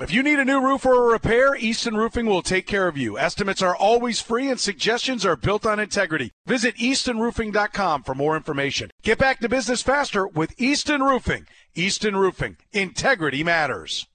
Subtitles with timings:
[0.00, 2.96] If you need a new roof or a repair, Easton Roofing will take care of
[2.96, 3.18] you.
[3.18, 6.32] Estimates are always free and suggestions are built on integrity.
[6.46, 8.90] Visit eastonroofing.com for more information.
[9.02, 11.46] Get back to business faster with Easton Roofing.
[11.74, 12.56] Easton Roofing.
[12.72, 14.06] Integrity matters.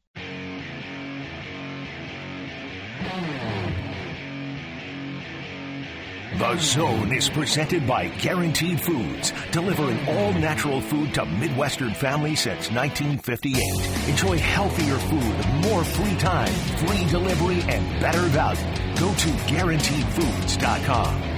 [6.37, 12.69] The Zone is presented by Guaranteed Foods, delivering all natural food to Midwestern families since
[12.69, 14.09] 1958.
[14.09, 16.51] Enjoy healthier food, more free time,
[16.85, 18.61] free delivery, and better value.
[18.99, 21.34] Go to GuaranteedFoods.com.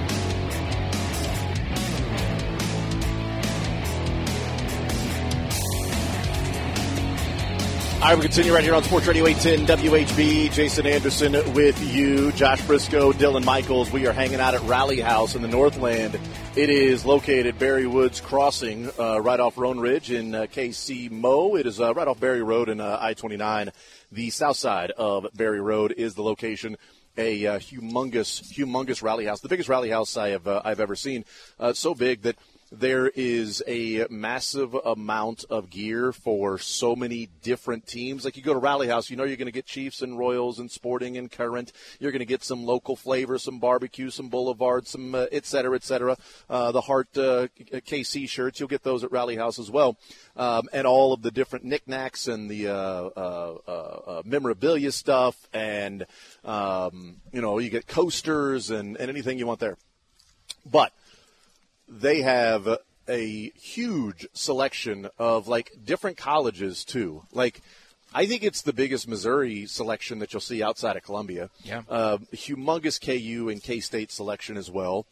[8.00, 10.52] All right, we continue right here on Sports Radio 810 WHB.
[10.52, 13.90] Jason Anderson with you, Josh Briscoe, Dylan Michaels.
[13.90, 16.16] We are hanging out at Rally House in the Northland.
[16.54, 21.56] It is located Barry Woods Crossing, uh, right off Roan Ridge in uh, KC Mo.
[21.56, 23.72] It is uh, right off Barry Road and uh, I 29.
[24.12, 26.76] The south side of Barry Road is the location
[27.16, 30.94] a uh, humongous, humongous rally house, the biggest rally house I have uh, I've ever
[30.94, 31.24] seen.
[31.58, 32.36] Uh, so big that
[32.70, 38.24] there is a massive amount of gear for so many different teams.
[38.24, 40.58] Like you go to Rally House, you know you're going to get Chiefs and Royals
[40.58, 41.72] and Sporting and Current.
[41.98, 45.76] You're going to get some local flavor, some barbecue, some Boulevard, some uh, et cetera,
[45.76, 46.16] et cetera.
[46.48, 49.96] Uh, the Heart uh, KC shirts, you'll get those at Rally House as well.
[50.36, 56.06] Um, and all of the different knickknacks and the uh, uh, uh, memorabilia stuff, and
[56.44, 59.76] um, you know you get coasters and, and anything you want there.
[60.70, 60.92] But
[61.88, 67.22] they have a huge selection of like different colleges too.
[67.32, 67.62] Like,
[68.14, 71.50] I think it's the biggest Missouri selection that you'll see outside of Columbia.
[71.62, 71.82] Yeah.
[71.88, 75.06] Uh, humongous KU and K State selection as well.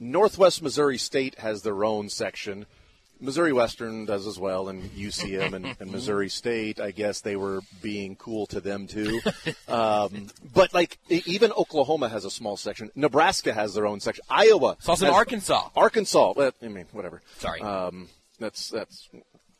[0.00, 2.66] Northwest Missouri State has their own section.
[3.20, 6.80] Missouri Western does as well, and UCM and, and, Missouri State.
[6.80, 9.20] I guess they were being cool to them too.
[9.68, 12.90] Um, but like even Oklahoma has a small section.
[12.94, 14.24] Nebraska has their own section.
[14.30, 14.76] Iowa.
[14.78, 15.68] It's also Arkansas.
[15.76, 16.32] Arkansas.
[16.36, 17.20] Well, I mean, whatever.
[17.36, 17.60] Sorry.
[17.60, 18.08] Um,
[18.38, 19.08] that's that's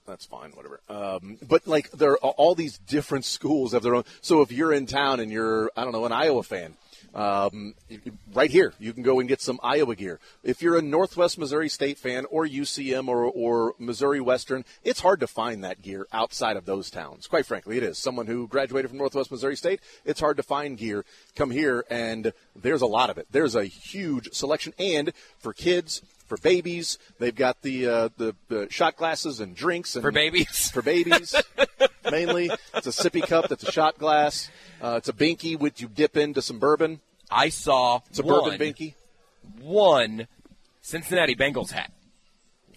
[0.06, 0.80] that's fine, whatever.
[0.88, 4.04] Um, but like there are all these different schools have their own.
[4.22, 6.74] So if you're in town and you're I don't know an Iowa fan,
[7.14, 7.74] um,
[8.34, 10.20] right here, you can go and get some Iowa gear.
[10.42, 15.20] If you're a Northwest Missouri State fan or UCM or, or Missouri Western, it's hard
[15.20, 17.26] to find that gear outside of those towns.
[17.26, 17.98] Quite frankly, it is.
[17.98, 21.04] Someone who graduated from Northwest Missouri State, it's hard to find gear.
[21.34, 23.26] Come here, and there's a lot of it.
[23.30, 26.98] There's a huge selection, and for kids, for babies.
[27.18, 30.70] They've got the uh, the, the, shot glasses and drinks and for babies.
[30.72, 31.34] For babies,
[32.10, 32.50] mainly.
[32.74, 33.48] It's a sippy cup.
[33.48, 34.50] That's a shot glass.
[34.80, 37.00] Uh, it's a binky which you dip into some bourbon.
[37.30, 38.94] I saw it's a one, bourbon binky.
[39.60, 40.28] One
[40.82, 41.92] Cincinnati Bengals hat.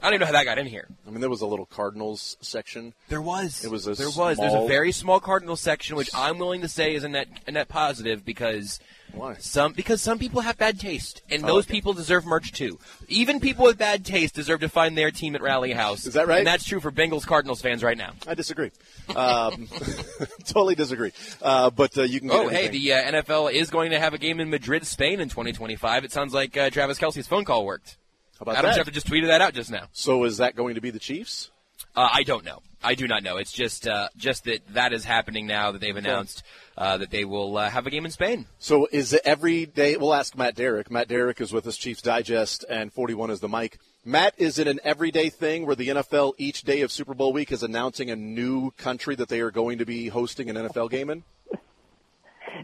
[0.01, 0.87] I don't even know how that got in here.
[1.05, 2.93] I mean, there was a little Cardinals section.
[3.09, 3.63] There was.
[3.63, 4.27] It was a there small...
[4.29, 4.37] was.
[4.37, 7.51] There's a very small Cardinals section, which I'm willing to say is a net a
[7.51, 8.79] net positive because
[9.13, 11.73] why some because some people have bad taste, and those okay.
[11.73, 12.79] people deserve merch too.
[13.09, 16.05] Even people with bad taste deserve to find their team at Rally House.
[16.05, 16.39] Is that right?
[16.39, 18.13] And that's true for Bengals Cardinals fans right now.
[18.27, 18.71] I disagree.
[19.15, 19.67] Um,
[20.45, 21.11] totally disagree.
[21.41, 22.31] Uh, but uh, you can.
[22.31, 25.29] oh, hey, the uh, NFL is going to have a game in Madrid, Spain, in
[25.29, 26.05] 2025.
[26.05, 27.97] It sounds like uh, Travis Kelce's phone call worked.
[28.41, 28.85] About Adam that?
[28.85, 29.87] Schefter just tweeted that out just now.
[29.93, 31.51] So is that going to be the Chiefs?
[31.95, 32.61] Uh, I don't know.
[32.83, 33.37] I do not know.
[33.37, 36.43] It's just uh, just that that is happening now that they've announced
[36.77, 38.47] uh, that they will uh, have a game in Spain.
[38.57, 39.97] So is it every day?
[39.97, 40.89] We'll ask Matt Derrick.
[40.89, 43.77] Matt Derrick is with us, Chiefs Digest, and 41 is the mic.
[44.03, 47.51] Matt, is it an everyday thing where the NFL each day of Super Bowl week
[47.51, 51.11] is announcing a new country that they are going to be hosting an NFL game
[51.11, 51.23] in?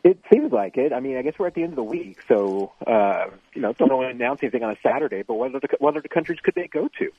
[0.03, 0.93] It seems like it.
[0.93, 3.73] I mean, I guess we're at the end of the week, so uh, you know,
[3.73, 5.23] don't want to announce anything on a Saturday.
[5.23, 7.11] But what other what other countries could they go to?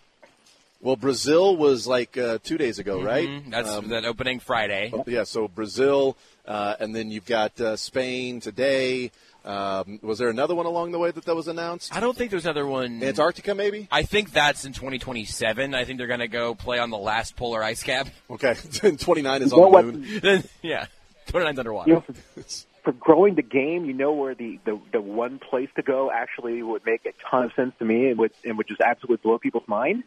[0.80, 3.28] Well, Brazil was like uh, two days ago, right?
[3.28, 3.50] Mm-hmm.
[3.50, 4.92] That's um, that opening Friday.
[5.06, 9.10] Yeah, so Brazil, uh, and then you've got uh, Spain today.
[9.44, 11.94] Um, was there another one along the way that that was announced?
[11.94, 13.02] I don't think there's another one.
[13.02, 13.88] Antarctica, maybe.
[13.90, 15.74] I think that's in 2027.
[15.74, 18.08] I think they're going to go play on the last polar ice cap.
[18.30, 18.54] Okay,
[18.96, 20.44] 29 is on the moon.
[20.62, 20.86] yeah,
[21.32, 21.90] 29's underwater.
[21.90, 22.42] You know,
[22.84, 26.62] for growing the game, you know where the, the, the one place to go actually
[26.62, 29.38] would make a ton of sense to me and would, and would just absolutely blow
[29.38, 30.04] people's mind?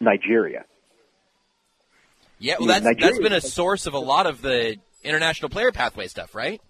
[0.00, 0.64] Nigeria.
[2.38, 6.08] Yeah, well, that's, that's been a source of a lot of the international player pathway
[6.08, 6.60] stuff, right?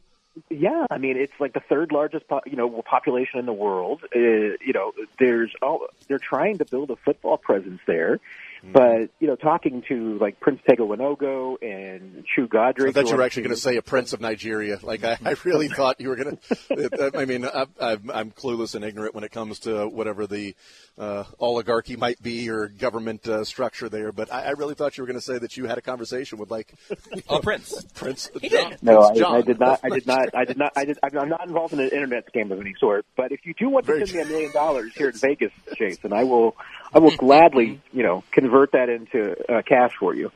[0.49, 4.03] Yeah, I mean it's like the third largest, po- you know, population in the world.
[4.15, 8.19] Uh, you know, there's oh, they're trying to build a football presence there.
[8.65, 8.73] Mm-hmm.
[8.73, 12.91] But you know, talking to like Prince Tega Wanogho and Chu Godric.
[12.91, 14.79] I thought you were actually going to say a prince of Nigeria.
[14.83, 17.11] Like I, I really thought you were going to.
[17.15, 20.55] I mean, I, I'm clueless and ignorant when it comes to whatever the
[20.99, 24.13] uh, oligarchy might be or government uh, structure there.
[24.13, 26.39] But I, I, really thought you were going to say that you had a conversation
[26.39, 26.75] with like
[27.29, 28.31] a prince, Prince.
[28.41, 28.83] He John, did.
[28.83, 29.81] No, Prince I, I, did not.
[29.83, 30.35] I did not.
[30.35, 30.73] I did not.
[30.77, 30.99] I did.
[31.03, 33.07] I'm not involved in an internet scam of any sort.
[33.17, 35.53] But if you do want to Very send me a million dollars here in Vegas,
[35.77, 36.57] Jason, I will.
[36.95, 40.31] I will gladly, you know, convert that into uh, cash for you.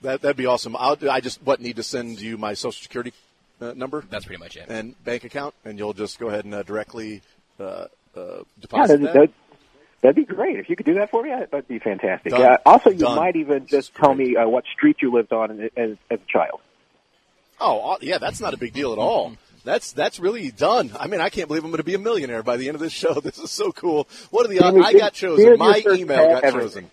[0.00, 0.74] That that'd be awesome.
[0.76, 3.12] I'll, I just what need to send you my social security
[3.60, 4.04] uh, number.
[4.10, 4.66] That's pretty much it.
[4.68, 7.22] And bank account, and you'll just go ahead and uh, directly
[7.60, 7.86] uh,
[8.16, 9.14] uh deposit yeah, that.
[9.14, 9.30] that.
[10.00, 11.30] That'd be great if you could do that for me.
[11.30, 12.32] That'd be fantastic.
[12.32, 13.16] Uh, also, you Done.
[13.16, 16.60] might even just tell me uh, what street you lived on as, as a child.
[17.60, 19.36] Oh, yeah, that's not a big deal at all.
[19.64, 20.92] That's that's really done.
[20.98, 22.80] I mean, I can't believe I'm going to be a millionaire by the end of
[22.80, 23.12] this show.
[23.22, 24.08] This is so cool.
[24.30, 24.78] What are the uh, odds?
[24.84, 25.56] I got chosen.
[25.56, 26.90] My email got chosen.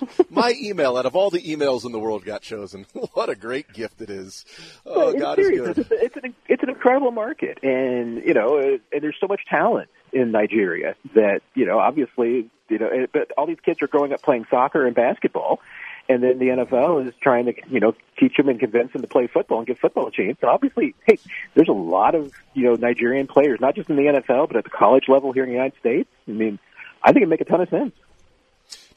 [0.30, 2.86] My email, out of all the emails in the world, got chosen.
[3.14, 4.44] What a great gift it is!
[4.84, 5.68] Oh, well, God serious.
[5.68, 5.78] is good.
[5.78, 9.40] It's, it's an it's an incredible market, and you know, uh, and there's so much
[9.48, 13.88] talent in Nigeria that you know, obviously, you know, eh, but all these kids are
[13.88, 15.60] growing up playing soccer and basketball,
[16.08, 19.08] and then the NFL is trying to you know teach them and convince them to
[19.08, 20.38] play football and give football a chance.
[20.40, 21.18] And obviously, hey,
[21.54, 24.64] there's a lot of you know Nigerian players, not just in the NFL, but at
[24.64, 26.08] the college level here in the United States.
[26.28, 26.58] I mean,
[27.02, 27.92] I think it make a ton of sense.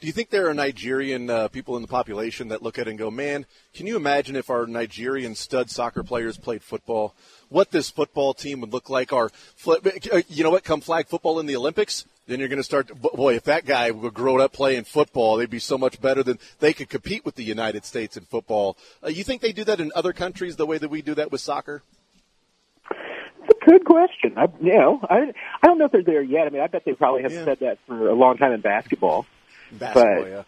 [0.00, 2.90] Do you think there are Nigerian uh, people in the population that look at it
[2.90, 7.14] and go, "Man, can you imagine if our Nigerian stud soccer players played football?
[7.48, 9.12] What this football team would look like?
[9.12, 9.30] Our,
[9.66, 10.62] uh, you know what?
[10.62, 12.88] Come flag football in the Olympics, then you're going to start.
[13.00, 16.38] Boy, if that guy were grow up playing football, they'd be so much better than
[16.60, 18.76] they could compete with the United States in football.
[19.02, 21.32] Uh, you think they do that in other countries the way that we do that
[21.32, 21.82] with soccer?
[22.90, 24.34] It's a good question.
[24.36, 25.32] I, you know, I
[25.62, 26.46] I don't know if they're there yet.
[26.46, 27.44] I mean, I bet they probably have yeah.
[27.44, 29.26] said that for a long time in basketball.
[29.72, 30.42] Basketball, but, yeah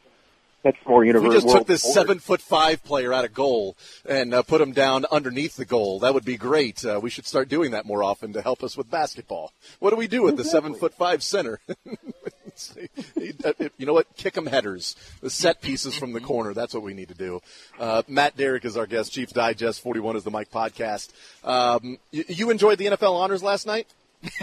[0.63, 1.31] that's more universal.
[1.31, 3.77] We just took this seven foot five player out of goal
[4.07, 6.01] and uh, put him down underneath the goal.
[6.01, 6.85] That would be great.
[6.85, 9.53] Uh, we should start doing that more often to help us with basketball.
[9.79, 11.61] What do we do with the seven foot five center?
[13.17, 14.15] you know what?
[14.17, 16.53] Kick them headers, the set pieces from the corner.
[16.53, 17.41] That's what we need to do.
[17.79, 19.13] Uh, Matt Derrick is our guest.
[19.13, 21.11] Chief Digest 41 is the Mic podcast.
[21.43, 23.87] Um, you, you enjoyed the NFL honors last night?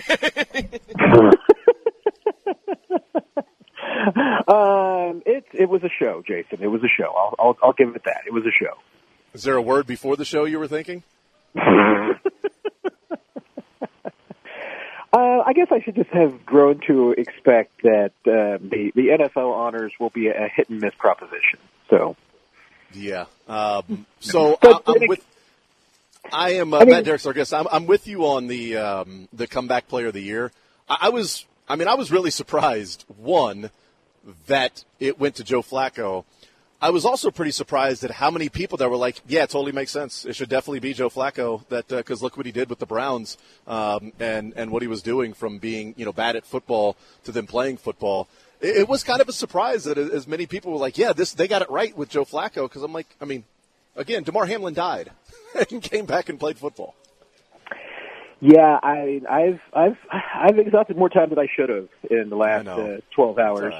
[4.47, 6.61] um, it it was a show, Jason.
[6.61, 7.13] It was a show.
[7.15, 8.21] I'll, I'll I'll give it that.
[8.25, 8.73] It was a show.
[9.33, 11.03] Is there a word before the show you were thinking?
[15.13, 19.53] Uh, I guess I should just have grown to expect that uh, the the NFL
[19.53, 21.59] honors will be a hit and miss proposition.
[21.89, 22.17] So,
[22.94, 23.25] yeah.
[23.47, 25.25] Um, so I, am with.
[26.31, 27.53] I am uh, I mean, Matt Derrick's our guest.
[27.53, 30.51] I'm, I'm with you on the um, the comeback player of the year.
[30.89, 31.45] I, I was.
[31.69, 33.05] I mean, I was really surprised.
[33.17, 33.71] One
[34.47, 36.25] that it went to Joe Flacco.
[36.79, 39.71] I was also pretty surprised at how many people that were like, "Yeah, it totally
[39.71, 40.25] makes sense.
[40.25, 42.85] It should definitely be Joe Flacco." That because uh, look what he did with the
[42.85, 46.95] Browns, um, and and what he was doing from being you know bad at football
[47.24, 48.27] to them playing football.
[48.62, 51.33] It, it was kind of a surprise that as many people were like, "Yeah, this
[51.33, 53.44] they got it right with Joe Flacco." Because I'm like, I mean,
[53.95, 55.09] again, Damar Hamlin died
[55.71, 56.94] and came back and played football.
[58.39, 62.68] Yeah, I, I've I've I've exhausted more time than I should have in the last
[62.68, 63.73] uh, twelve hours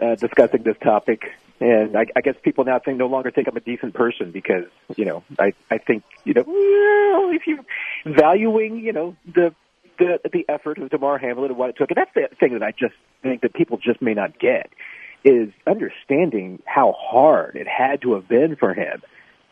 [0.00, 1.32] uh, discussing this topic.
[1.60, 4.64] And I, I guess people now think no longer think I'm a decent person because
[4.96, 7.64] you know I I think you know well, if you
[8.06, 9.54] valuing you know the
[9.98, 12.62] the the effort of Damar Hamlin and what it took, and that's the thing that
[12.62, 14.70] I just think that people just may not get
[15.22, 19.02] is understanding how hard it had to have been for him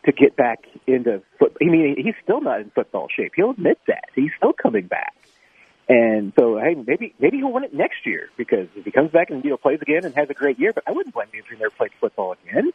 [0.05, 1.55] to get back into foot.
[1.61, 3.33] I mean, he's still not in football shape.
[3.35, 5.13] He'll admit that he's still coming back.
[5.89, 9.31] And so, hey, maybe maybe he'll win it next year because if he comes back
[9.31, 11.41] and you know plays again and has a great year, but I wouldn't blame him
[11.43, 12.71] if he never played football again.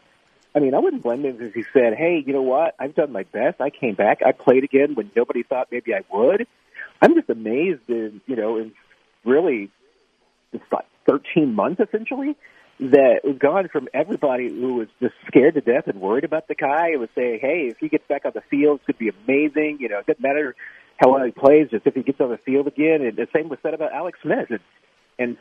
[0.52, 2.74] I mean, I wouldn't blame him if he said, "Hey, you know what?
[2.80, 3.60] I've done my best.
[3.60, 4.20] I came back.
[4.26, 6.48] I played again when nobody thought maybe I would."
[7.00, 8.72] I'm just amazed in you know in
[9.24, 9.70] really
[10.52, 12.36] just like 13 months essentially
[12.80, 16.56] that we've gone from everybody who was just scared to death and worried about the
[16.56, 19.10] guy and was saying, "Hey, if he gets back on the field, going to be
[19.24, 20.56] amazing." You know, it doesn't matter
[20.96, 23.02] how well he plays, just if he gets on the field again.
[23.02, 24.50] And the same was said about Alex Smith.
[24.50, 24.60] And,
[25.18, 25.36] and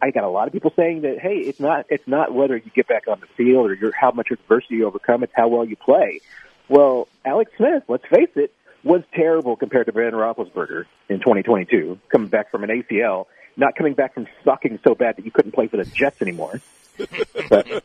[0.00, 2.70] I, got a lot of people saying that, hey, it's not it's not whether you
[2.74, 5.64] get back on the field or your, how much adversity you overcome; it's how well
[5.64, 6.20] you play.
[6.68, 8.52] Well, Alex Smith, let's face it,
[8.82, 13.26] was terrible compared to Ben Roethlisberger in 2022, coming back from an ACL,
[13.56, 16.60] not coming back from sucking so bad that you couldn't play for the Jets anymore.
[17.48, 17.82] but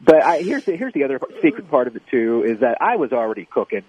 [0.00, 2.96] but I, here's the, here's the other secret part of it too is that I
[2.96, 3.84] was already cooking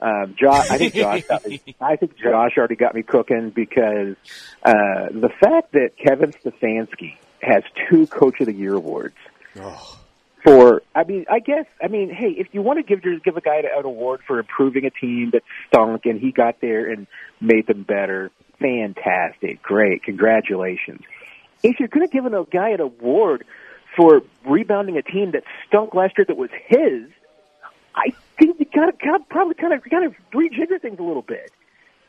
[0.00, 4.16] um, Josh, I think Josh, got me, I think Josh already got me cooking because
[4.62, 9.16] uh, the fact that Kevin Stefanski has two Coach of the Year awards
[9.60, 9.98] Oh.
[10.44, 13.40] For I mean, I guess I mean, hey, if you want to give give a
[13.40, 17.06] guy an award for improving a team that stunk and he got there and
[17.40, 21.00] made them better, fantastic, great, congratulations.
[21.62, 23.44] If you're going to give a guy an award
[23.96, 27.10] for rebounding a team that stunk last year that was his,
[27.98, 31.50] I think you got to probably kind of kind of rejigger things a little bit.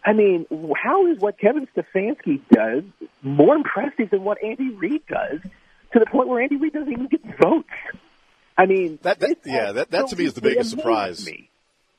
[0.05, 0.45] I mean,
[0.81, 2.83] how is what Kevin Stefanski does
[3.21, 5.41] more impressive than what Andy Reid does
[5.93, 7.67] to the point where Andy Reid doesn't even get votes?
[8.57, 11.25] I mean, that, that yeah, that, that to me is the biggest surprise.
[11.25, 11.49] Me.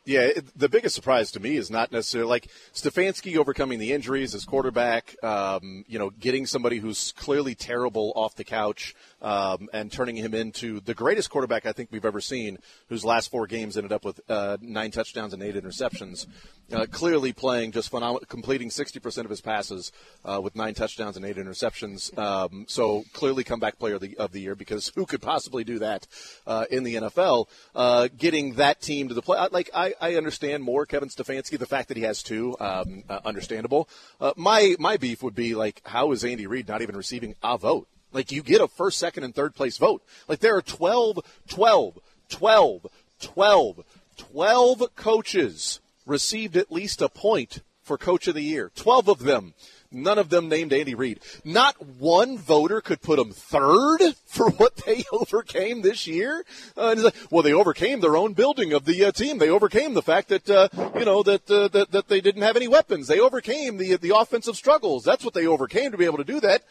[0.06, 4.34] Yeah, it, the biggest surprise to me is not necessarily like Stefanski overcoming the injuries
[4.34, 9.90] as quarterback, um, you know, getting somebody who's clearly terrible off the couch um, and
[9.90, 12.58] turning him into the greatest quarterback I think we've ever seen,
[12.88, 16.26] whose last four games ended up with uh, nine touchdowns and eight interceptions.
[16.72, 19.90] Uh, clearly playing just phenomenal, completing 60% of his passes
[20.24, 22.16] uh, with nine touchdowns and eight interceptions.
[22.16, 25.80] Um, so clearly comeback player of the, of the year because who could possibly do
[25.80, 26.06] that
[26.46, 27.48] uh, in the NFL?
[27.74, 31.66] Uh, getting that team to the play, like I, I understand more Kevin Stefanski, the
[31.66, 33.88] fact that he has two, um, uh, understandable.
[34.36, 37.88] my my beef would be like, how is Andy Reid not even receiving a vote?
[38.12, 40.02] Like you get a first, second, and third place vote.
[40.28, 41.98] Like there are 12, 12,
[42.28, 42.86] 12,
[43.20, 43.84] 12,
[44.16, 48.70] 12 coaches received at least a point for coach of the year.
[48.74, 49.54] 12 of them.
[49.92, 51.18] None of them named Andy Reid.
[51.44, 56.44] Not one voter could put him third for what they overcame this year.
[56.76, 59.38] Uh, like, well, they overcame their own building of the uh, team.
[59.38, 62.56] They overcame the fact that uh, you know that, uh, that that they didn't have
[62.56, 63.08] any weapons.
[63.08, 65.02] They overcame the the offensive struggles.
[65.02, 66.62] That's what they overcame to be able to do that.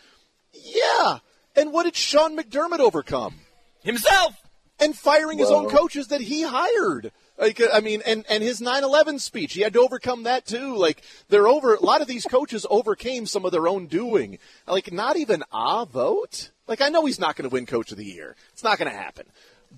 [0.54, 1.20] Yeah,
[1.60, 3.36] and what did Sean McDermott overcome?
[3.84, 4.36] Himself!
[4.80, 7.12] And firing his own coaches that he hired.
[7.38, 10.76] Like, uh, I mean, and, and his 9-11 speech, he had to overcome that too.
[10.76, 14.40] Like, they're over, a lot of these coaches overcame some of their own doing.
[14.68, 16.52] Like, not even a vote?
[16.68, 18.36] Like, I know he's not going to win coach of the year.
[18.54, 19.26] It's not going to happen.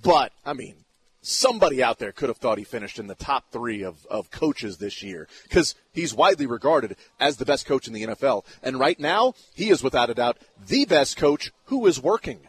[0.03, 0.75] But, I mean,
[1.21, 4.77] somebody out there could have thought he finished in the top three of, of coaches
[4.77, 8.45] this year because he's widely regarded as the best coach in the NFL.
[8.63, 10.37] And right now, he is without a doubt
[10.67, 12.39] the best coach who is working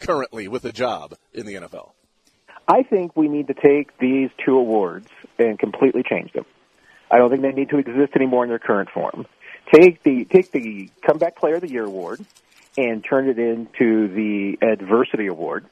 [0.00, 1.92] currently with a job in the NFL.
[2.68, 6.44] I think we need to take these two awards and completely change them.
[7.10, 9.26] I don't think they need to exist anymore in their current form.
[9.72, 12.24] Take the take the comeback player of the year award
[12.76, 15.66] and turn it into the adversity award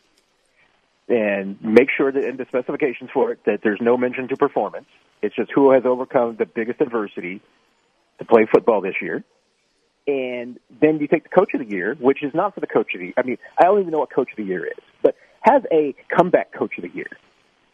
[1.08, 4.87] and make sure that in the specifications for it that there's no mention to performance.
[5.23, 7.40] It's just who has overcome the biggest adversity
[8.18, 9.25] to play football this year.
[10.06, 12.94] And then you take the coach of the year, which is not for the coach
[12.94, 13.14] of the.
[13.16, 15.94] I mean, I don't even know what coach of the year is, but has a
[16.14, 17.08] comeback coach of the year.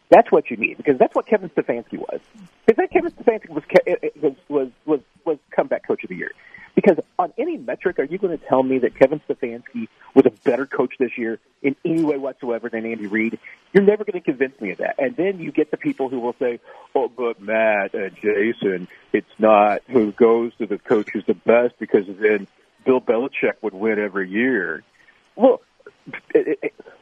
[0.09, 2.19] That's what you need because that's what Kevin Stefanski was.
[2.65, 6.31] Because that Kevin Stefanski was was was, was comeback coach of the year.
[6.75, 10.31] Because on any metric, are you going to tell me that Kevin Stefanski was a
[10.43, 13.39] better coach this year in any way whatsoever than Andy Reid?
[13.73, 14.95] You're never going to convince me of that.
[14.97, 16.59] And then you get the people who will say,
[16.95, 21.75] "Oh, but Matt and Jason, it's not who goes to the coach who's the best
[21.79, 22.47] because then
[22.85, 24.83] Bill Belichick would win every year."
[25.35, 25.61] Well,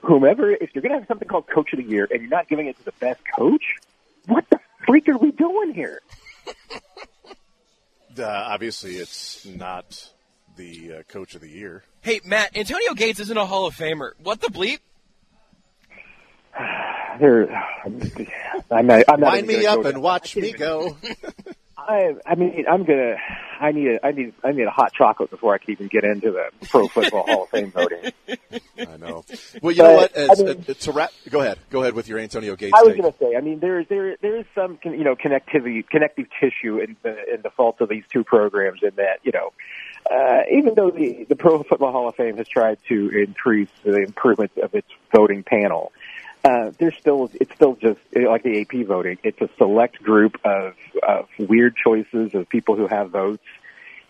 [0.02, 2.48] whomever, if you're going to have something called Coach of the Year and you're not
[2.48, 3.76] giving it to the best coach,
[4.28, 6.02] what the freak are we doing here?
[8.20, 10.10] Uh, obviously, it's not
[10.56, 11.84] the uh, coach of the year.
[12.02, 14.12] Hey, Matt, Antonio Gates isn't a Hall of Famer.
[14.22, 14.80] What the bleep?
[17.20, 17.50] There,
[17.84, 17.98] I'm
[18.88, 19.04] not.
[19.10, 20.96] I'm not Line me up and watch me go.
[21.89, 23.15] I, I mean, I'm gonna.
[23.60, 24.05] I need a.
[24.05, 24.34] I need.
[24.43, 27.43] I need a hot chocolate before I can even get into the Pro Football Hall
[27.43, 28.12] of Fame voting.
[28.77, 29.25] I know.
[29.63, 30.12] Well, you but, know what?
[30.15, 31.58] As, I mean, uh, to wrap, go ahead.
[31.72, 32.74] Go ahead with your Antonio Gates.
[32.77, 33.36] I was going to say.
[33.36, 37.41] I mean, there, there, there is some, you know, connectivity, connective tissue in the in
[37.41, 38.81] the fault of these two programs.
[38.84, 39.51] In that, you know,
[40.12, 43.98] uh, even though the the Pro Football Hall of Fame has tried to increase the
[44.03, 45.91] improvement of its voting panel,
[46.43, 49.17] uh, there's still it's still just like the AP voting.
[49.24, 50.74] It's a select group of,
[51.05, 53.43] of weird choices of people who have votes,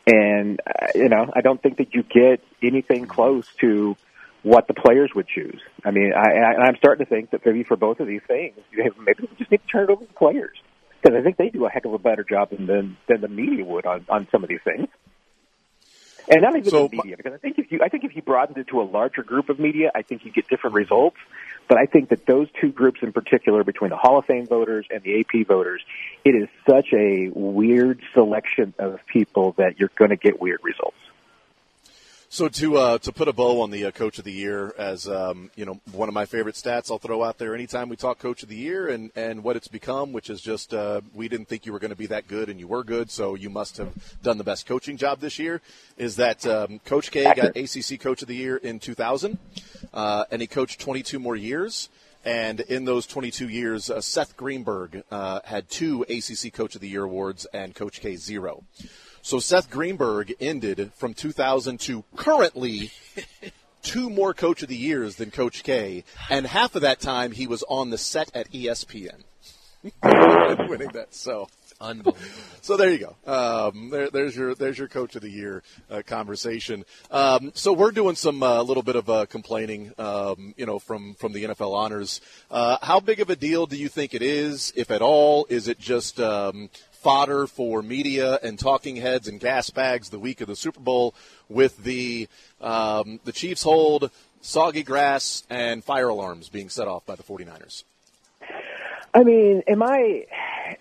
[0.05, 3.95] and uh, you know I don't think that you get anything close to
[4.43, 5.61] what the players would choose.
[5.83, 8.57] I mean, I, I, I'm starting to think that maybe for both of these things,
[8.71, 10.57] maybe we just need to turn it over to the players
[11.01, 13.65] because I think they do a heck of a better job than, than the media
[13.65, 14.87] would on on some of these things.
[16.29, 18.21] And not even so, the media, because I think if you, I think if you
[18.21, 21.17] broadened it to a larger group of media, I think you get different results.
[21.67, 24.85] But I think that those two groups in particular, between the Hall of Fame voters
[24.91, 25.81] and the AP voters,
[26.23, 30.97] it is such a weird selection of people that you're going to get weird results.
[32.31, 35.07] So to uh, to put a bow on the uh, coach of the year, as
[35.07, 38.19] um, you know, one of my favorite stats I'll throw out there anytime we talk
[38.19, 41.47] coach of the year and, and what it's become, which is just uh, we didn't
[41.47, 43.77] think you were going to be that good and you were good, so you must
[43.77, 45.59] have done the best coaching job this year.
[45.97, 49.39] Is that um, Coach K got ACC Coach of the Year in 2000,
[49.91, 51.89] uh, and he coached 22 more years.
[52.23, 56.89] And in those 22 years, uh, Seth Greenberg uh, had two ACC Coach of the
[56.89, 58.65] Year awards and Coach K zero.
[59.21, 62.91] So Seth Greenberg ended from 2000 to currently
[63.81, 67.47] two more Coach of the Years than Coach K, and half of that time he
[67.47, 69.23] was on the set at ESPN.
[70.03, 71.47] winning that, so
[71.79, 72.17] unbelievable.
[72.61, 73.15] So there you go.
[73.69, 76.83] Um, there, there's your there's your Coach of the Year uh, conversation.
[77.09, 80.79] Um, so we're doing some a uh, little bit of uh, complaining, um, you know,
[80.79, 82.19] from from the NFL honors.
[82.51, 85.47] Uh, how big of a deal do you think it is, if at all?
[85.49, 86.69] Is it just um,
[87.01, 91.15] fodder for media and talking heads and gas bags the week of the Super Bowl
[91.47, 92.27] with the
[92.61, 97.83] um, the Chiefs hold, soggy grass, and fire alarms being set off by the 49ers?
[99.13, 100.25] I mean, am I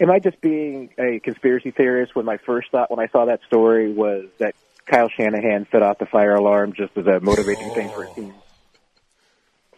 [0.00, 3.40] am I just being a conspiracy theorist when my first thought when I saw that
[3.46, 4.54] story was that
[4.86, 7.74] Kyle Shanahan set off the fire alarm just as a motivating oh.
[7.74, 8.34] thing for a team?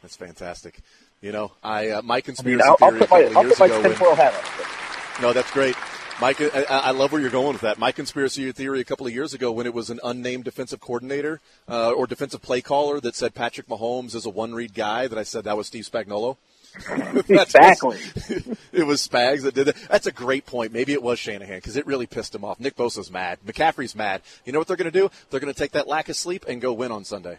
[0.02, 0.80] That's fantastic.
[1.20, 3.97] You know, I uh, my conspiracy I mean, I'll, theory I'll a couple my, years
[3.97, 4.14] ago.
[4.14, 5.76] When, no, that's great.
[6.20, 7.78] Mike, I, I, love where you're going with that.
[7.78, 11.40] My conspiracy theory a couple of years ago when it was an unnamed defensive coordinator
[11.66, 15.18] uh, or defensive play caller that said Patrick Mahomes is a one read guy, that
[15.18, 16.36] I said that was Steve Spagnuolo.
[17.28, 17.98] exactly.
[18.72, 19.76] it was Spags that did that.
[19.88, 20.72] That's a great point.
[20.72, 22.60] Maybe it was Shanahan because it really pissed him off.
[22.60, 23.38] Nick Bosa's mad.
[23.46, 24.20] McCaffrey's mad.
[24.44, 25.10] You know what they're going to do?
[25.30, 27.38] They're going to take that lack of sleep and go win on Sunday.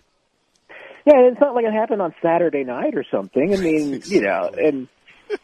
[1.05, 3.53] Yeah, it's not like it happened on Saturday night or something.
[3.53, 4.15] I mean, exactly.
[4.15, 4.87] you know, and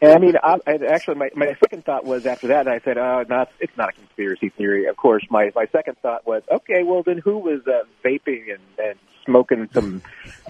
[0.01, 2.98] and I mean, I, I actually, my, my second thought was after that, I said,
[2.98, 6.84] "Oh, not it's not a conspiracy theory." Of course, my my second thought was, "Okay,
[6.84, 10.01] well then, who was uh, vaping and, and smoking some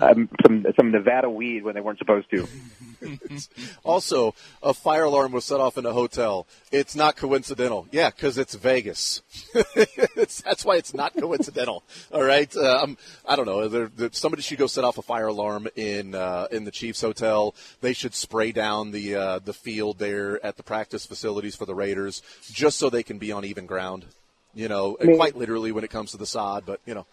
[0.01, 2.47] um, some some Nevada weed when they weren't supposed to?"
[3.83, 6.47] also, a fire alarm was set off in a hotel.
[6.71, 7.87] It's not coincidental.
[7.91, 9.21] Yeah, because it's Vegas.
[9.75, 11.83] it's, that's why it's not coincidental.
[12.13, 12.53] All right.
[12.55, 13.67] Uh, um, I don't know.
[13.67, 17.01] There, there, somebody should go set off a fire alarm in uh, in the Chiefs
[17.01, 17.55] hotel.
[17.81, 21.75] They should spray down the uh, the field there at the practice facilities for the
[21.75, 24.05] Raiders, just so they can be on even ground.
[24.53, 27.05] You know, I mean, quite literally when it comes to the sod, but you know.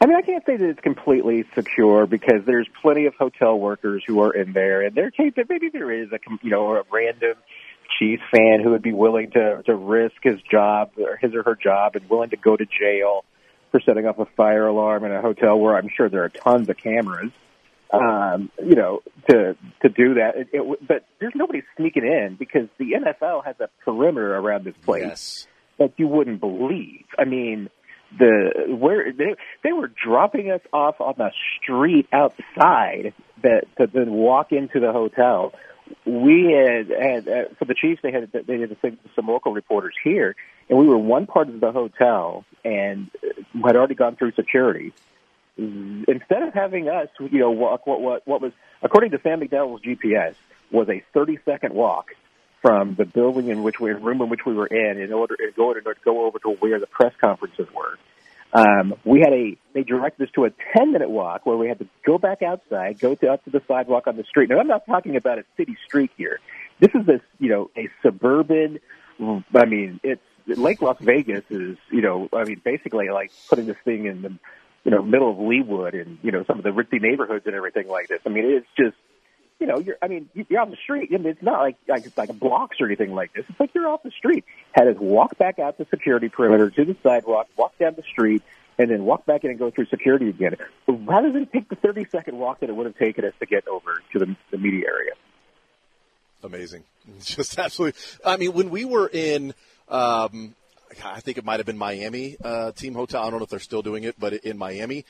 [0.00, 4.04] I mean, I can't say that it's completely secure because there's plenty of hotel workers
[4.06, 5.10] who are in there, and there
[5.48, 7.34] maybe there is a you know a random
[7.98, 11.54] Chiefs fan who would be willing to to risk his job or his or her
[11.54, 13.24] job and willing to go to jail
[13.70, 16.68] for setting up a fire alarm in a hotel where I'm sure there are tons
[16.68, 17.32] of cameras.
[17.90, 22.68] Um, you know, to to do that, it, it, but there's nobody sneaking in because
[22.78, 25.46] the NFL has a perimeter around this place yes.
[25.78, 27.04] that you wouldn't believe.
[27.16, 27.70] I mean,
[28.18, 34.12] the where they they were dropping us off on the street outside that to then
[34.12, 35.52] walk into the hotel.
[36.04, 38.76] We had had uh, for the Chiefs they had they had
[39.14, 40.34] some local reporters here,
[40.68, 43.10] and we were one part of the hotel and
[43.54, 44.92] had already gone through security.
[45.56, 49.82] Instead of having us, you know, walk what what what was according to Sam McDowell's
[49.82, 50.34] GPS
[50.70, 52.08] was a 30 second walk
[52.66, 55.52] from the building in which we room in which we were in in order to
[55.56, 57.96] go, to go over to where the press conferences were.
[58.52, 61.78] Um, we had a they directed us to a ten minute walk where we had
[61.78, 64.50] to go back outside, go to up to the sidewalk on the street.
[64.50, 66.40] Now I'm not talking about a city street here.
[66.80, 68.80] This is a you know a suburban.
[69.54, 73.76] I mean, it's Lake Las Vegas is you know I mean basically like putting this
[73.84, 74.38] thing in the
[74.84, 77.86] you know middle of Leawood and you know some of the ritzy neighborhoods and everything
[77.86, 78.20] like this.
[78.26, 78.96] I mean, it's just
[79.58, 81.10] you know, you're, I mean, you're on the street.
[81.12, 83.44] I mean, it's not like, like, it's like blocks or anything like this.
[83.48, 84.44] It's like you're off the street.
[84.72, 88.42] Had us walk back out the security perimeter to the sidewalk, walk down the street,
[88.78, 90.56] and then walk back in and go through security again.
[90.86, 93.66] Rather than take the 30 second walk that it would have taken us to get
[93.66, 95.12] over to the, the media area.
[96.42, 96.84] Amazing.
[97.22, 97.98] Just absolutely.
[98.24, 99.54] I mean, when we were in,
[99.88, 100.54] um,
[101.04, 103.22] I think it might have been Miami uh, team hotel.
[103.22, 105.04] I don't know if they're still doing it, but in Miami,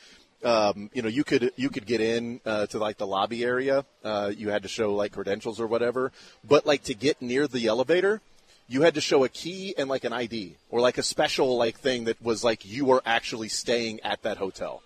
[0.44, 3.84] um, you know, you could you could get in uh, to like the lobby area.
[4.04, 6.12] Uh, you had to show like credentials or whatever,
[6.44, 8.20] but like to get near the elevator,
[8.68, 11.78] you had to show a key and like an ID or like a special like
[11.78, 14.82] thing that was like you were actually staying at that hotel.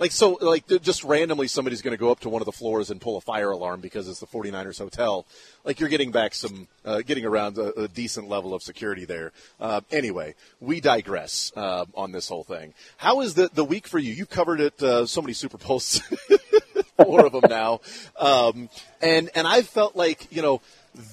[0.00, 2.90] Like so, like just randomly, somebody's going to go up to one of the floors
[2.90, 5.26] and pull a fire alarm because it's the 49ers hotel.
[5.62, 9.32] Like you're getting back some, uh, getting around a, a, decent level of security there.
[9.60, 12.72] Uh, anyway, we digress uh, on this whole thing.
[12.96, 14.14] How is the the week for you?
[14.14, 16.00] You covered it uh, so many Super Bowls.
[17.04, 17.80] four of them now,
[18.18, 18.68] um,
[19.00, 20.60] and and I felt like you know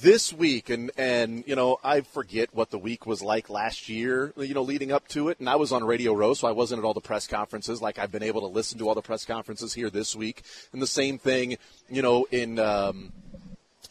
[0.01, 4.33] this week and and you know I forget what the week was like last year
[4.35, 5.39] you know leading up to it.
[5.39, 7.99] And I was on Radio Row so I wasn't at all the press conferences like
[7.99, 10.41] I've been able to listen to all the press conferences here this week.
[10.73, 11.57] And the same thing
[11.89, 13.13] you know in um,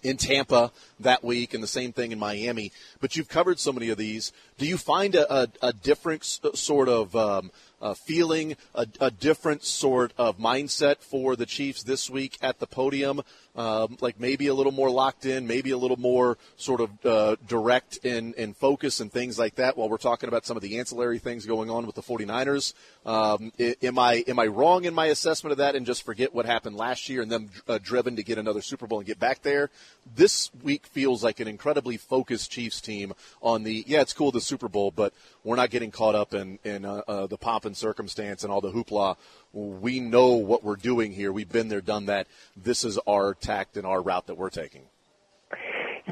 [0.03, 2.73] in Tampa that week and the same thing in Miami.
[3.01, 4.33] But you've covered so many of these.
[4.59, 7.51] Do you find a, a, a different sort of um,
[7.81, 12.67] uh, feeling a, a, different sort of mindset for the Chiefs this week at the
[12.67, 13.23] podium
[13.57, 17.37] um, like maybe a little more locked in, maybe a little more sort of uh,
[17.49, 20.79] direct in, in focus and things like that while we're talking about some of the
[20.79, 22.75] ancillary things going on with the 49ers.
[23.07, 26.45] Um, am I am I wrong in my assessment of that and just forget what
[26.45, 29.43] happened last year and them uh, driven to get another Super Bowl and get back
[29.43, 29.71] there?
[30.15, 34.41] This week feels like an incredibly focused Chiefs team on the yeah, it's cool the
[34.41, 35.15] Super Bowl, but
[35.45, 38.61] we're not getting caught up in in uh, uh the pomp and circumstance and all
[38.61, 39.17] the hoopla
[39.57, 41.33] we know what we're doing here.
[41.33, 42.27] We've been there, done that.
[42.57, 44.83] This is our tact and our route that we're taking.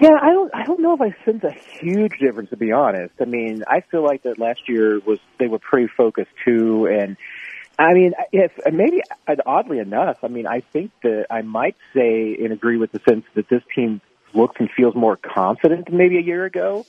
[0.00, 0.54] Yeah, I don't.
[0.54, 3.14] I don't know if I sense a huge difference to be honest.
[3.20, 7.16] I mean, I feel like that last year was they were pretty focused too, and
[7.78, 9.02] I mean, if maybe
[9.46, 13.24] oddly enough, I mean, I think that I might say and agree with the sense
[13.34, 14.00] that this team
[14.32, 16.86] looks and feels more confident than maybe a year ago.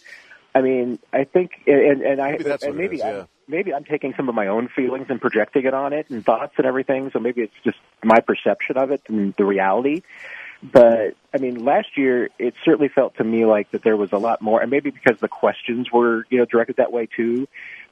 [0.55, 4.13] I mean, I think, and, and I, maybe and maybe is, yeah maybe I'm taking
[4.15, 7.11] some of my own feelings and projecting it on it and thoughts and everything.
[7.11, 10.01] So maybe it's just my perception of it and the reality.
[10.63, 14.17] But I mean, last year it certainly felt to me like that there was a
[14.17, 17.47] lot more, and maybe because the questions were you know directed that way too.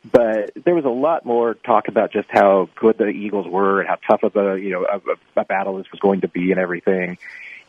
[0.10, 3.90] But there was a lot more talk about just how good the Eagles were and
[3.90, 6.60] how tough of a you know a, a battle this was going to be and
[6.60, 7.18] everything.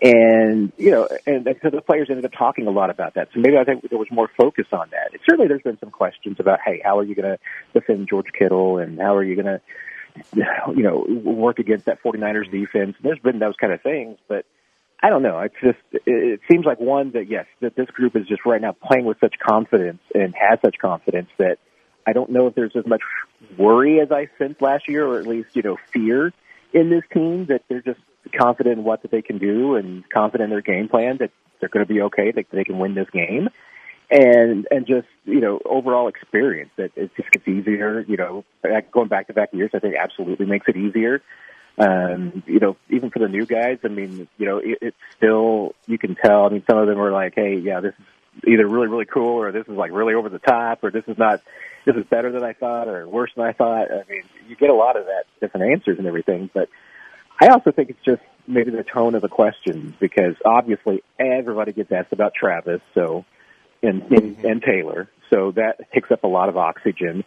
[0.03, 3.29] And, you know, and, and so the players ended up talking a lot about that.
[3.33, 5.19] So maybe I think there was more focus on that.
[5.25, 7.39] certainly there's been some questions about, hey, how are you going to
[7.73, 9.61] defend George Kittle and how are you going to,
[10.75, 12.97] you know, work against that 49ers defense?
[13.03, 14.45] There's been those kind of things, but
[15.03, 15.39] I don't know.
[15.41, 18.73] It's just, it seems like one that yes, that this group is just right now
[18.73, 21.59] playing with such confidence and has such confidence that
[22.07, 23.03] I don't know if there's as much
[23.59, 26.33] worry as I sensed last year, or at least, you know, fear
[26.73, 28.01] in this team that they're just
[28.33, 31.69] confident in what that they can do and confident in their game plan that they're
[31.69, 33.49] going to be okay, that they can win this game,
[34.11, 38.05] and and just you know overall experience that it just gets easier.
[38.07, 38.45] You know,
[38.93, 41.23] going back to back years, I think absolutely makes it easier.
[41.77, 45.75] Um, you know, even for the new guys, I mean, you know, it, it's still
[45.87, 46.47] you can tell.
[46.47, 49.41] I mean, some of them are like, hey, yeah, this is either really really cool
[49.41, 51.41] or this is like really over the top or this is not
[51.85, 53.91] this is better than I thought or worse than I thought.
[53.91, 56.69] I mean, you get a lot of that different answers and everything, but
[57.41, 61.91] I also think it's just maybe the tone of the questions because obviously everybody gets
[61.91, 63.25] asked about Travis, so
[63.83, 64.47] and and, mm-hmm.
[64.47, 67.25] and Taylor, so that takes up a lot of oxygen.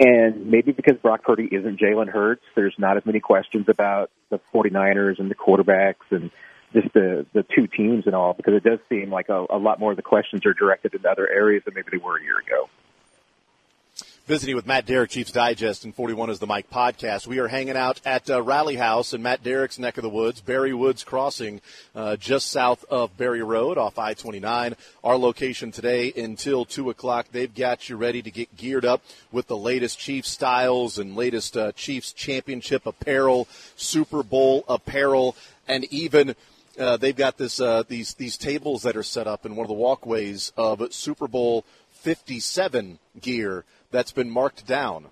[0.00, 4.38] And maybe because Brock Purdy isn't Jalen Hurts, there's not as many questions about the
[4.54, 6.30] 49ers and the quarterbacks and
[6.72, 9.80] just the the two teams and all because it does seem like a, a lot
[9.80, 12.38] more of the questions are directed in other areas than maybe they were a year
[12.38, 12.68] ago.
[14.28, 17.26] Visiting with Matt Derrick, Chiefs Digest, and 41 is the Mic podcast.
[17.26, 20.42] We are hanging out at uh, Rally House in Matt Derrick's neck of the woods,
[20.42, 21.62] Barry Woods Crossing,
[21.94, 24.76] uh, just south of Barry Road off I 29.
[25.02, 27.28] Our location today until 2 o'clock.
[27.32, 29.00] They've got you ready to get geared up
[29.32, 35.36] with the latest Chiefs styles and latest uh, Chiefs championship apparel, Super Bowl apparel,
[35.66, 36.36] and even.
[36.78, 39.68] Uh, they've got this uh, these these tables that are set up in one of
[39.68, 45.06] the walkways of Super Bowl 57 gear that's been marked down.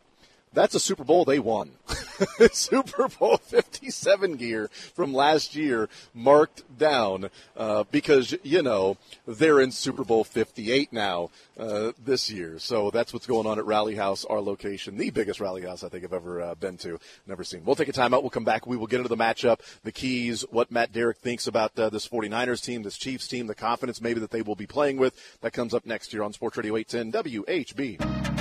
[0.56, 1.72] That's a Super Bowl they won.
[2.52, 9.70] Super Bowl 57 gear from last year marked down uh, because, you know, they're in
[9.70, 12.58] Super Bowl 58 now uh, this year.
[12.58, 15.90] So that's what's going on at Rally House, our location, the biggest rally house I
[15.90, 17.62] think I've ever uh, been to, never seen.
[17.62, 18.22] We'll take a timeout.
[18.22, 18.66] We'll come back.
[18.66, 22.08] We will get into the matchup, the keys, what Matt Derrick thinks about uh, this
[22.08, 25.14] 49ers team, this Chiefs team, the confidence maybe that they will be playing with.
[25.42, 28.35] That comes up next year on Sports Radio 810 WHB.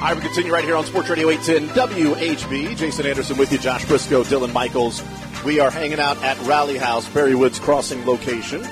[0.00, 2.76] I will continue right here on Sports Radio 810 WHB.
[2.76, 5.02] Jason Anderson with you, Josh Briscoe, Dylan Michaels.
[5.44, 8.64] We are hanging out at Rally House, Barry Woods Crossing location,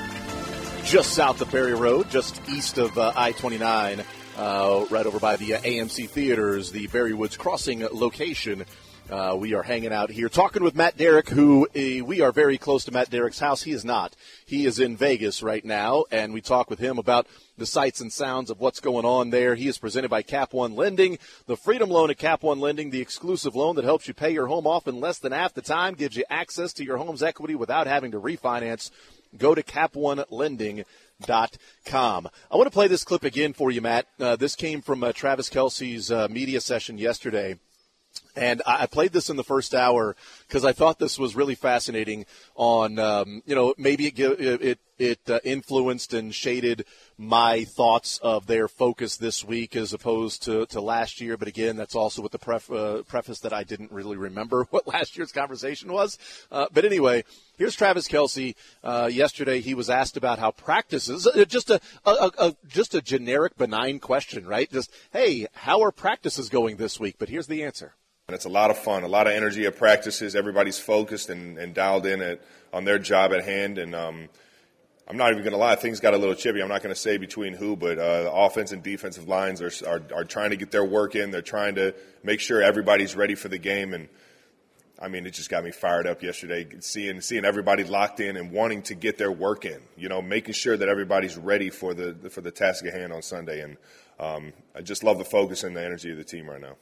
[0.84, 4.04] just south of Barry Road, just east of uh, I 29,
[4.36, 8.64] uh, right over by the uh, AMC Theaters, the Barry Woods Crossing location.
[9.08, 12.58] Uh, we are hanging out here talking with Matt Derrick, who uh, we are very
[12.58, 13.62] close to Matt Derrick's house.
[13.62, 14.16] He is not.
[14.44, 18.12] He is in Vegas right now, and we talk with him about the sights and
[18.12, 19.54] sounds of what's going on there.
[19.54, 23.00] He is presented by Cap One Lending, the Freedom Loan at Cap One Lending, the
[23.00, 25.94] exclusive loan that helps you pay your home off in less than half the time,
[25.94, 28.90] gives you access to your home's equity without having to refinance.
[29.38, 32.28] go to caponelending.com.
[32.50, 34.08] I want to play this clip again for you, Matt.
[34.18, 37.56] Uh, this came from uh, Travis Kelce's uh, media session yesterday.
[38.34, 40.14] And I played this in the first hour
[40.46, 42.26] because I thought this was really fascinating.
[42.54, 46.84] On um, you know maybe it it it uh, influenced and shaded
[47.18, 51.36] my thoughts of their focus this week as opposed to, to last year.
[51.36, 54.86] But again, that's also with the pref- uh, preface that I didn't really remember what
[54.86, 56.18] last year's conversation was.
[56.50, 57.24] Uh, but anyway,
[57.58, 58.54] here's Travis Kelce.
[58.82, 63.02] Uh, yesterday, he was asked about how practices uh, just a, a, a just a
[63.02, 64.70] generic benign question, right?
[64.70, 67.16] Just hey, how are practices going this week?
[67.18, 67.94] But here's the answer.
[68.28, 70.34] And it's a lot of fun, a lot of energy at practices.
[70.34, 72.40] Everybody's focused and, and dialed in at,
[72.72, 73.78] on their job at hand.
[73.78, 74.28] And um,
[75.06, 76.60] I'm not even going to lie, things got a little chippy.
[76.60, 79.70] I'm not going to say between who, but uh, the offense and defensive lines are,
[79.86, 81.30] are, are trying to get their work in.
[81.30, 83.94] They're trying to make sure everybody's ready for the game.
[83.94, 84.08] And
[85.00, 88.50] I mean, it just got me fired up yesterday, seeing seeing everybody locked in and
[88.50, 89.80] wanting to get their work in.
[89.96, 93.22] You know, making sure that everybody's ready for the for the task at hand on
[93.22, 93.60] Sunday.
[93.60, 93.76] And
[94.18, 96.74] um, I just love the focus and the energy of the team right now.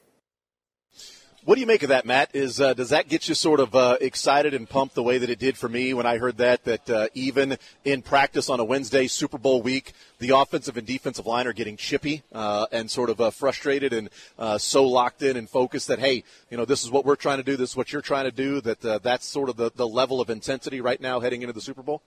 [1.44, 2.30] What do you make of that, Matt?
[2.32, 5.28] Is uh, does that get you sort of uh, excited and pumped the way that
[5.28, 6.64] it did for me when I heard that?
[6.64, 11.26] That uh, even in practice on a Wednesday, Super Bowl week, the offensive and defensive
[11.26, 15.36] line are getting chippy uh, and sort of uh, frustrated and uh, so locked in
[15.36, 17.58] and focused that hey, you know, this is what we're trying to do.
[17.58, 18.62] This is what you're trying to do.
[18.62, 21.82] That that's sort of the, the level of intensity right now heading into the Super
[21.82, 22.00] Bowl.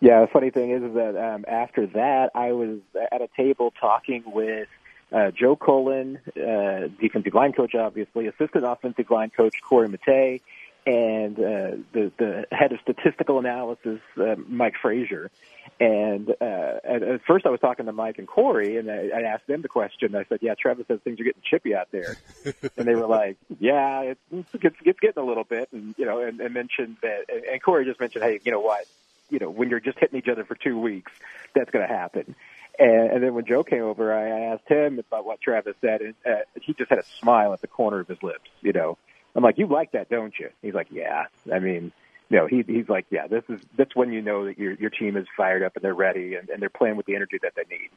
[0.00, 2.80] Yeah, the funny thing is, is that um, after that, I was
[3.12, 4.66] at a table talking with
[5.12, 10.40] uh, Joe Cullen, uh, defensive line coach, obviously, assistant offensive line coach Corey Matei,
[10.86, 15.30] and uh, the the head of statistical analysis, uh, Mike Frazier.
[15.78, 19.22] And uh, at, at first, I was talking to Mike and Corey, and I, I
[19.22, 20.14] asked them the question.
[20.14, 22.16] I said, "Yeah, Travis says things are getting chippy out there,"
[22.76, 26.20] and they were like, "Yeah, it's, it's, it's getting a little bit," and you know,
[26.20, 27.24] and, and mentioned that.
[27.28, 28.84] And, and Corey just mentioned, "Hey, you know what?
[29.30, 31.12] You know, when you're just hitting each other for two weeks,
[31.54, 32.34] that's going to happen."
[32.80, 36.14] And, and then when Joe came over, I asked him about what Travis said, and
[36.24, 38.48] uh, he just had a smile at the corner of his lips.
[38.62, 38.96] You know,
[39.36, 41.92] I'm like, "You like that, don't you?" He's like, "Yeah." I mean,
[42.30, 44.88] you know, he, he's like, "Yeah, this is that's when you know that your your
[44.88, 47.52] team is fired up and they're ready and, and they're playing with the energy that
[47.54, 47.90] they need."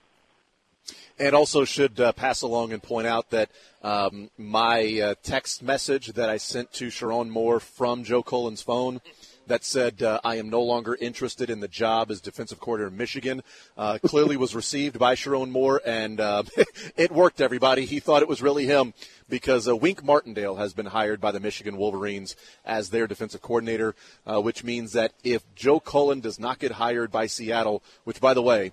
[1.17, 3.49] And also should uh, pass along and point out that
[3.83, 8.99] um, my uh, text message that I sent to Sherrone Moore from Joe Cullen's phone
[9.47, 12.97] that said, uh, I am no longer interested in the job as defensive coordinator in
[12.97, 13.43] Michigan,
[13.77, 16.43] uh, clearly was received by Sherrone Moore, and uh,
[16.95, 17.85] it worked, everybody.
[17.85, 18.93] He thought it was really him
[19.29, 23.95] because uh, Wink Martindale has been hired by the Michigan Wolverines as their defensive coordinator,
[24.25, 28.33] uh, which means that if Joe Cullen does not get hired by Seattle, which, by
[28.33, 28.71] the way,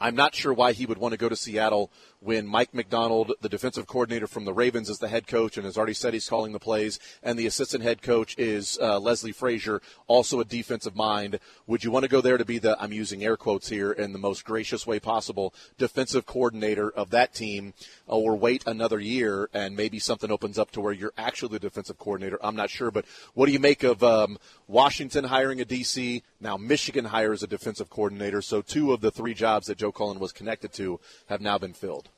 [0.00, 3.48] I'm not sure why he would want to go to Seattle when Mike Macdonald, the
[3.48, 6.52] defensive coordinator from the Ravens, is the head coach and has already said he's calling
[6.52, 11.40] the plays, and the assistant head coach is uh, Leslie Frazier, also a defensive mind.
[11.66, 14.12] Would you want to go there to be the, I'm using air quotes here in
[14.12, 17.72] the most gracious way possible, defensive coordinator of that team,
[18.06, 21.98] or wait another year and maybe something opens up to where you're actually the defensive
[21.98, 22.38] coordinator?
[22.44, 26.22] I'm not sure, but what do you make of um, Washington hiring a DC?
[26.38, 30.18] Now Michigan hires a defensive coordinator, so two of the three jobs that Joe Cullen
[30.18, 32.09] was connected to have now been filled.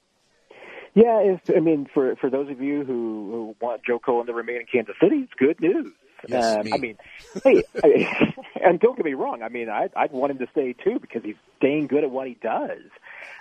[0.95, 4.35] Yeah, it's, I mean, for for those of you who, who want Joe Cullen to
[4.35, 5.93] remain in Kansas City, it's good news.
[6.29, 6.99] Yes, um, I mean,
[7.43, 9.43] hey, I, and don't get me wrong.
[9.43, 12.29] I mean, I'd, I'd want him to stay too because he's dang good at what
[12.29, 12.83] he does.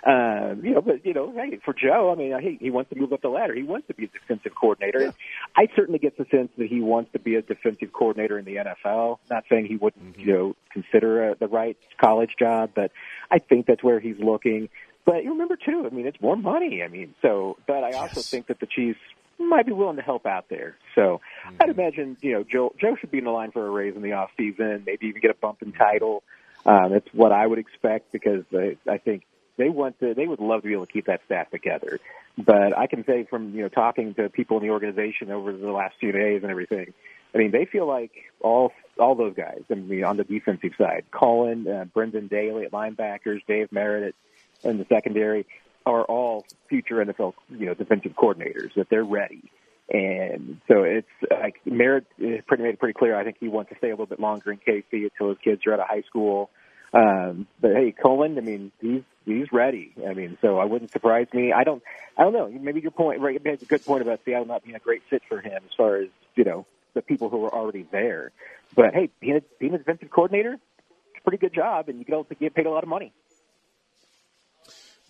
[0.04, 2.96] Um, you know, but you know, hey, for Joe, I mean, he, he wants to
[2.96, 3.54] move up the ladder.
[3.54, 5.00] He wants to be a defensive coordinator.
[5.00, 5.10] Yeah.
[5.54, 8.56] I certainly get the sense that he wants to be a defensive coordinator in the
[8.56, 9.18] NFL.
[9.30, 10.20] Not saying he wouldn't, mm-hmm.
[10.20, 12.90] you know, consider a, the right college job, but
[13.30, 14.70] I think that's where he's looking.
[15.04, 16.82] But you remember too, I mean, it's more money.
[16.82, 18.00] I mean, so, but I yes.
[18.00, 19.00] also think that the Chiefs
[19.38, 20.76] might be willing to help out there.
[20.94, 21.56] So mm-hmm.
[21.60, 24.02] I'd imagine, you know, Joe, Joe should be in the line for a raise in
[24.02, 26.22] the off season, maybe even get a bump in title.
[26.64, 29.24] Um, that's what I would expect because I, I think
[29.56, 31.98] they want to, they would love to be able to keep that staff together.
[32.38, 35.72] But I can say from, you know, talking to people in the organization over the
[35.72, 36.94] last few days and everything,
[37.34, 39.62] I mean, they feel like all all those guys.
[39.70, 44.14] I mean, on the defensive side, Cullen, uh, Brendan Daly at linebackers, Dave Merritt
[44.64, 45.46] in the secondary
[45.84, 49.50] are all future NFL, you know, defensive coordinators that they're ready.
[49.92, 52.06] And so it's like Merritt
[52.46, 53.16] pretty made it pretty clear.
[53.16, 55.62] I think he wants to stay a little bit longer in KC until his kids
[55.66, 56.50] are out of high school.
[56.94, 59.92] Um, but hey, Cullen, I mean, he's he's ready.
[60.06, 61.52] I mean, so I wouldn't surprise me.
[61.52, 61.82] I don't,
[62.16, 62.48] I don't know.
[62.48, 63.34] Maybe your point, right?
[63.34, 65.96] You a good point about Seattle not being a great fit for him as far
[65.96, 68.30] as you know the people who are already there.
[68.74, 72.14] But hey, being a, being a defensive coordinator, it's a pretty good job, and you
[72.14, 73.12] also get paid a lot of money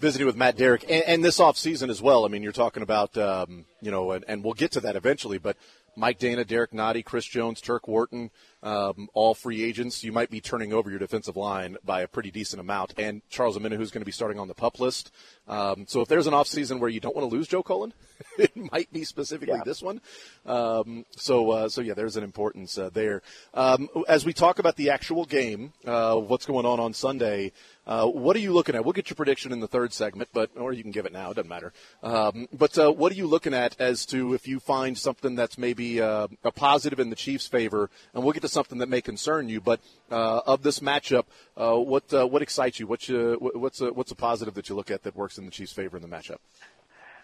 [0.02, 2.24] visiting with Matt Derrick, and, and this off season as well.
[2.24, 5.38] I mean, you're talking about, um, you know, and, and, we'll get to that eventually,
[5.38, 5.56] but
[5.96, 8.32] Mike Danna, Derrick Nnadi, Chris Jones, Turk Wharton,
[8.62, 10.04] um, all free agents.
[10.04, 12.94] You might be turning over your defensive line by a pretty decent amount.
[12.98, 15.12] And Charles Omenihu, who's going to be starting on the pup list.
[15.48, 17.92] Um, so if there's an offseason where you don't want to lose Joe Cullen,
[18.38, 19.64] it might be specifically yeah.
[19.64, 20.00] this one.
[20.46, 23.22] Um, so, uh, so yeah, there's an importance uh, there.
[23.54, 27.52] Um, as we talk about the actual game, uh, what's going on on Sunday,
[27.84, 28.84] uh, what are you looking at?
[28.84, 31.30] We'll get your prediction in the third segment, but or you can give it now.
[31.30, 31.72] It doesn't matter.
[32.02, 35.58] Um, but uh, what are you looking at as to if you find something that's
[35.58, 37.90] maybe uh, a positive in the Chiefs' favor?
[38.14, 39.60] And we'll get to something that may concern you.
[39.60, 41.24] But uh, of this matchup,
[41.56, 42.86] uh, what uh, what excites you?
[42.86, 45.72] What's what's a, what's a positive that you look at that works in the Chiefs'
[45.72, 46.38] favor in the matchup?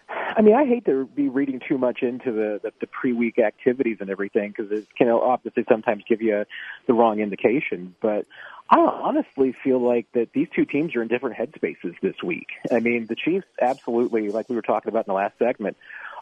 [0.09, 3.97] I mean, I hate to be reading too much into the the, the pre-week activities
[3.99, 6.45] and everything because it can obviously sometimes give you
[6.87, 7.95] the wrong indication.
[8.01, 8.25] But
[8.69, 12.47] I honestly feel like that these two teams are in different headspaces this week.
[12.71, 15.75] I mean, the Chiefs absolutely, like we were talking about in the last segment,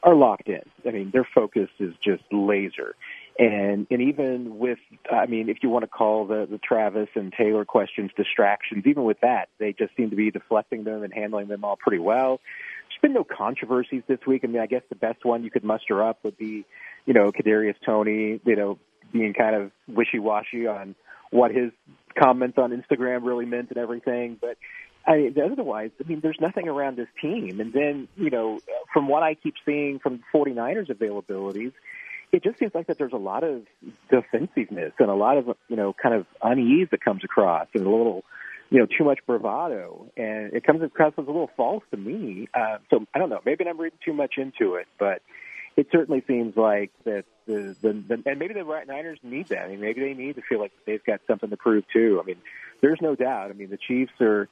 [0.03, 0.61] are locked in.
[0.85, 2.95] I mean, their focus is just laser.
[3.39, 4.79] And and even with,
[5.11, 9.03] I mean, if you want to call the the Travis and Taylor questions distractions, even
[9.03, 12.39] with that, they just seem to be deflecting them and handling them all pretty well.
[12.89, 14.41] There's been no controversies this week.
[14.43, 16.65] I mean, I guess the best one you could muster up would be,
[17.05, 18.79] you know, Kadarius Toney, you know,
[19.13, 20.95] being kind of wishy-washy on
[21.29, 21.71] what his
[22.17, 24.37] comments on Instagram really meant and everything.
[24.41, 24.57] But
[25.05, 27.59] I otherwise, I mean, there's nothing around this team.
[27.59, 28.59] And then, you know,
[28.91, 31.73] from what I keep seeing from 49ers availabilities,
[32.31, 33.63] it just seems like that there's a lot of
[34.09, 37.89] defensiveness and a lot of, you know, kind of unease that comes across and a
[37.89, 38.23] little,
[38.69, 40.11] you know, too much bravado.
[40.17, 42.49] And it comes across as a little false to me.
[42.53, 43.39] Uh, so I don't know.
[43.45, 45.21] Maybe I'm reading too much into it, but
[45.77, 49.61] it certainly seems like that the, the, the and maybe the Niners need that.
[49.63, 52.19] I mean, maybe they need to feel like they've got something to prove too.
[52.21, 52.37] I mean,
[52.81, 53.51] there's no doubt.
[53.51, 54.49] I mean, the Chiefs are.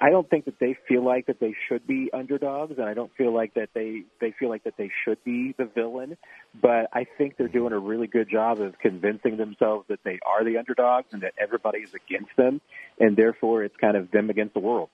[0.00, 3.10] I don't think that they feel like that they should be underdogs, and I don't
[3.16, 6.16] feel like that they they feel like that they should be the villain.
[6.60, 10.44] But I think they're doing a really good job of convincing themselves that they are
[10.44, 12.60] the underdogs and that everybody is against them,
[12.98, 14.90] and therefore it's kind of them against the world.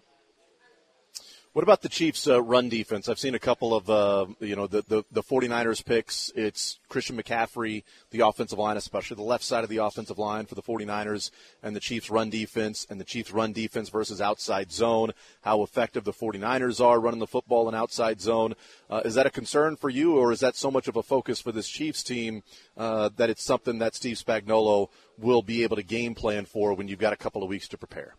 [1.56, 3.08] What about the Chiefs' uh, run defense?
[3.08, 6.30] I've seen a couple of, uh, you know, the, the, the 49ers picks.
[6.36, 10.54] It's Christian McCaffrey, the offensive line, especially the left side of the offensive line for
[10.54, 11.30] the 49ers,
[11.62, 16.04] and the Chiefs' run defense, and the Chiefs' run defense versus outside zone, how effective
[16.04, 18.52] the 49ers are running the football in outside zone.
[18.90, 21.40] Uh, is that a concern for you, or is that so much of a focus
[21.40, 22.42] for this Chiefs team
[22.76, 26.86] uh, that it's something that Steve Spagnuolo will be able to game plan for when
[26.86, 28.14] you've got a couple of weeks to prepare?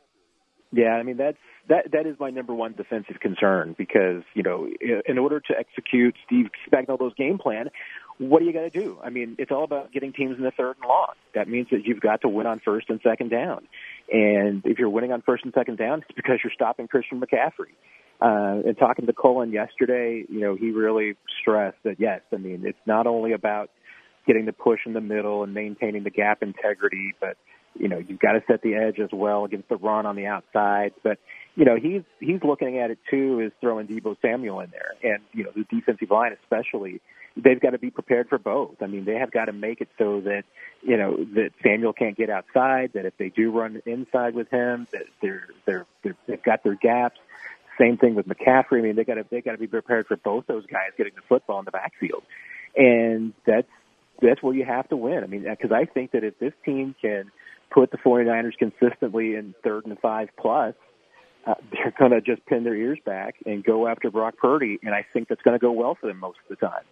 [0.71, 1.38] Yeah, I mean that's
[1.70, 4.68] that that is my number one defensive concern because you know
[5.08, 7.70] in order to execute Steve Spagnuolo's game plan,
[8.18, 8.98] what do you got to do?
[9.04, 11.14] I mean, it's all about getting teams in the third and long.
[11.36, 13.68] That means that you've got to win on first and second down,
[14.12, 17.74] and if you're winning on first and second down, it's because you're stopping Christian McCaffrey.
[18.20, 22.64] Uh, and talking to Cullen yesterday, you know, he really stressed that yes, I mean,
[22.66, 23.70] it's not only about
[24.26, 27.38] getting the push in the middle and maintaining the gap integrity, but
[27.80, 30.26] you know, you've got to set the edge as well against the run on the
[30.26, 30.94] outside.
[31.04, 31.20] But,
[31.58, 34.93] you know, he's he's looking at it too is throwing Deebo Samuel in there.
[35.04, 37.02] And, you know, the defensive line especially,
[37.36, 38.76] they've got to be prepared for both.
[38.80, 40.43] I mean, they have got to make it so that,
[40.84, 44.88] you know, that Samuel can't get outside, that if they do run inside with him,
[44.91, 47.20] that they're they're, they're they've got their gaps.
[47.80, 48.78] Same thing with McCaffrey.
[48.78, 51.13] I mean, they got to they got to be prepared for both those guys getting
[51.15, 52.22] the football in the backfield,
[52.76, 53.67] and that's
[54.22, 55.24] that's where you have to win.
[55.24, 57.32] I mean, uh, because I think that if this team can
[57.72, 60.76] put the 49ers consistently in third and five plus,
[61.48, 64.94] uh, they're going to just pin their ears back and go after Brock Purdy, and
[64.94, 66.84] I think that's going to go well for them most of the time.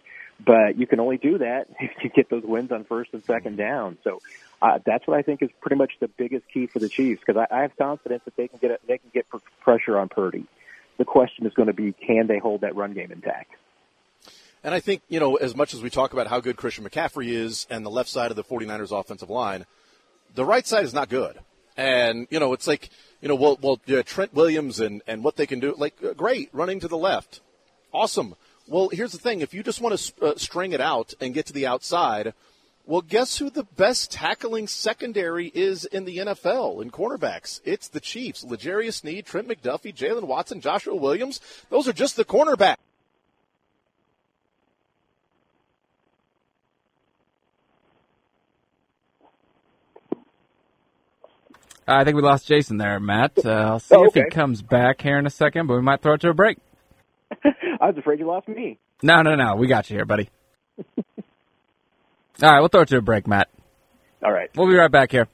[0.44, 3.56] But you can only do that if you get those wins on first and second
[3.56, 3.98] down.
[4.04, 4.20] So
[4.62, 7.40] uh, that's what I think is pretty much the biggest key for the Chiefs because
[7.50, 9.26] I, I have confidence that they can get a, they can get
[9.60, 10.46] pressure on Purdy.
[10.98, 13.52] The question is going to be can they hold that run game intact?
[14.64, 17.28] And I think, you know, as much as we talk about how good Christian McCaffrey
[17.28, 19.64] is and the left side of the 49ers offensive line,
[20.34, 21.38] the right side is not good.
[21.76, 25.36] And, you know, it's like, you know, well, well yeah, Trent Williams and, and what
[25.36, 27.40] they can do, like, uh, great, running to the left.
[27.92, 28.34] Awesome.
[28.66, 29.40] Well, here's the thing.
[29.40, 32.34] If you just want to uh, string it out and get to the outside,
[32.84, 37.60] well, guess who the best tackling secondary is in the NFL in cornerbacks?
[37.64, 38.44] It's the Chiefs.
[38.44, 41.40] L'Jarius Sneed, Trent McDuffie, Jaylen Watson, Joshua Williams.
[41.68, 42.76] Those are just the cornerbacks.
[51.88, 53.32] I think we lost Jason there, Matt.
[53.44, 54.20] Uh, I'll see oh, okay.
[54.20, 56.34] if he comes back here in a second, but we might throw it to a
[56.34, 56.58] break.
[57.44, 58.78] I was afraid you lost me.
[59.02, 59.54] No, no, no.
[59.56, 60.28] We got you here, buddy.
[60.98, 61.04] All
[62.42, 63.48] right, we'll throw it to a break, Matt.
[64.22, 64.50] All right.
[64.56, 65.28] We'll be right back here.